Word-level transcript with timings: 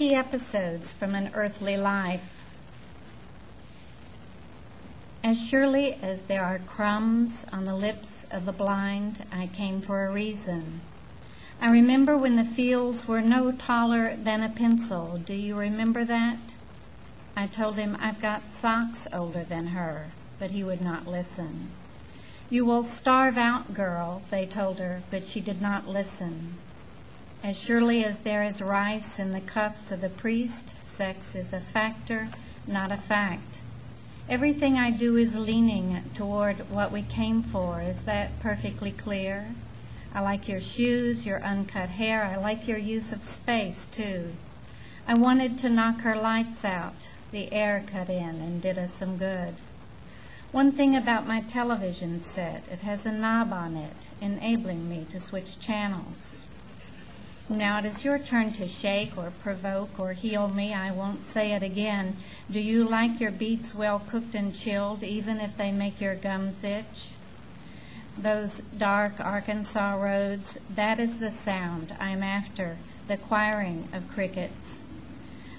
key 0.00 0.14
episodes 0.14 0.90
from 0.90 1.14
an 1.14 1.30
earthly 1.34 1.76
life. 1.76 2.42
As 5.22 5.38
surely 5.46 5.98
as 6.00 6.22
there 6.22 6.42
are 6.42 6.58
crumbs 6.58 7.44
on 7.52 7.66
the 7.66 7.74
lips 7.74 8.26
of 8.30 8.46
the 8.46 8.52
blind, 8.52 9.26
I 9.30 9.46
came 9.48 9.82
for 9.82 10.06
a 10.06 10.10
reason. 10.10 10.80
I 11.60 11.68
remember 11.70 12.16
when 12.16 12.36
the 12.36 12.46
fields 12.46 13.06
were 13.06 13.20
no 13.20 13.52
taller 13.52 14.16
than 14.16 14.42
a 14.42 14.48
pencil. 14.48 15.20
Do 15.22 15.34
you 15.34 15.54
remember 15.54 16.06
that? 16.06 16.54
I 17.36 17.46
told 17.46 17.74
him 17.74 17.98
I've 18.00 18.22
got 18.22 18.54
socks 18.54 19.06
older 19.12 19.44
than 19.44 19.66
her, 19.66 20.12
but 20.38 20.52
he 20.52 20.64
would 20.64 20.80
not 20.80 21.06
listen. 21.06 21.68
You 22.48 22.64
will 22.64 22.84
starve 22.84 23.36
out, 23.36 23.74
girl, 23.74 24.22
they 24.30 24.46
told 24.46 24.78
her, 24.78 25.02
but 25.10 25.26
she 25.26 25.42
did 25.42 25.60
not 25.60 25.86
listen. 25.86 26.54
As 27.42 27.58
surely 27.58 28.04
as 28.04 28.18
there 28.18 28.42
is 28.42 28.60
rice 28.60 29.18
in 29.18 29.30
the 29.30 29.40
cuffs 29.40 29.90
of 29.90 30.02
the 30.02 30.10
priest, 30.10 30.74
sex 30.84 31.34
is 31.34 31.54
a 31.54 31.60
factor, 31.60 32.28
not 32.66 32.92
a 32.92 32.98
fact. 32.98 33.62
Everything 34.28 34.76
I 34.76 34.90
do 34.90 35.16
is 35.16 35.34
leaning 35.34 36.02
toward 36.12 36.70
what 36.70 36.92
we 36.92 37.00
came 37.00 37.42
for. 37.42 37.80
Is 37.80 38.02
that 38.02 38.38
perfectly 38.40 38.92
clear? 38.92 39.54
I 40.14 40.20
like 40.20 40.48
your 40.48 40.60
shoes, 40.60 41.24
your 41.24 41.42
uncut 41.42 41.88
hair. 41.88 42.24
I 42.24 42.36
like 42.36 42.68
your 42.68 42.78
use 42.78 43.10
of 43.10 43.22
space, 43.22 43.86
too. 43.86 44.32
I 45.08 45.14
wanted 45.14 45.56
to 45.58 45.70
knock 45.70 46.02
her 46.02 46.16
lights 46.16 46.62
out. 46.62 47.08
The 47.32 47.50
air 47.54 47.82
cut 47.86 48.10
in 48.10 48.42
and 48.42 48.60
did 48.60 48.76
us 48.76 48.92
some 48.92 49.16
good. 49.16 49.54
One 50.52 50.72
thing 50.72 50.94
about 50.94 51.26
my 51.26 51.40
television 51.40 52.20
set, 52.20 52.68
it 52.70 52.82
has 52.82 53.06
a 53.06 53.12
knob 53.12 53.50
on 53.50 53.76
it, 53.76 54.08
enabling 54.20 54.90
me 54.90 55.06
to 55.08 55.18
switch 55.18 55.58
channels. 55.58 56.44
Now 57.50 57.80
it 57.80 57.84
is 57.84 58.04
your 58.04 58.20
turn 58.20 58.52
to 58.52 58.68
shake 58.68 59.18
or 59.18 59.32
provoke 59.42 59.98
or 59.98 60.12
heal 60.12 60.48
me. 60.48 60.72
I 60.72 60.92
won't 60.92 61.24
say 61.24 61.50
it 61.50 61.64
again. 61.64 62.16
Do 62.48 62.60
you 62.60 62.84
like 62.84 63.18
your 63.18 63.32
beets 63.32 63.74
well 63.74 63.98
cooked 63.98 64.36
and 64.36 64.54
chilled, 64.54 65.02
even 65.02 65.40
if 65.40 65.56
they 65.56 65.72
make 65.72 66.00
your 66.00 66.14
gums 66.14 66.62
itch? 66.62 67.08
Those 68.16 68.58
dark 68.60 69.18
Arkansas 69.18 70.00
roads, 70.00 70.60
that 70.72 71.00
is 71.00 71.18
the 71.18 71.32
sound 71.32 71.96
I'm 71.98 72.22
after, 72.22 72.76
the 73.08 73.16
quiring 73.16 73.88
of 73.92 74.08
crickets. 74.08 74.84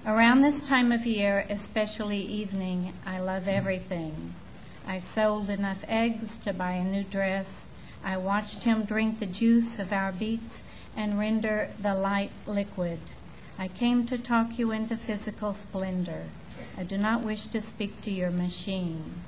Around 0.06 0.44
this 0.44 0.66
time 0.66 0.94
of 0.94 1.06
year, 1.06 1.46
especially 1.50 2.22
evening, 2.22 2.94
I 3.06 3.20
love 3.20 3.50
everything. 3.50 4.34
I 4.88 5.00
sold 5.00 5.50
enough 5.50 5.84
eggs 5.90 6.38
to 6.38 6.54
buy 6.54 6.72
a 6.72 6.86
new 6.86 7.04
dress. 7.04 7.68
I 8.02 8.16
watched 8.16 8.64
him 8.64 8.86
drink 8.86 9.20
the 9.20 9.26
juice 9.26 9.78
of 9.78 9.92
our 9.92 10.14
beets 10.14 10.64
and 10.96 11.20
render 11.20 11.70
the 11.82 11.96
light 11.96 12.32
liquid. 12.46 13.00
I 13.58 13.68
came 13.68 14.06
to 14.08 14.18
talk 14.18 14.58
you 14.58 14.72
into 14.72 14.98
physical 14.98 15.54
splendor. 15.54 16.26
I 16.78 16.84
do 16.84 16.98
not 16.98 17.24
wish 17.24 17.48
to 17.48 17.62
speak 17.62 18.02
to 18.02 18.12
your 18.12 18.32
machine. 18.32 19.22